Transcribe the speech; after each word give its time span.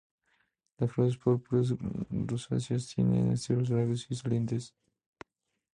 Las 0.79 0.91
flores 0.93 1.15
púrpuras 1.15 1.75
rosáceas 2.09 2.87
tienen 2.87 3.33
estilos 3.33 3.69
largos 3.69 4.07
y 4.09 4.15
salientes. 4.15 4.73